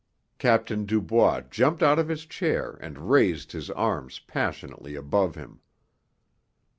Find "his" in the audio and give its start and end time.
2.07-2.25, 3.51-3.69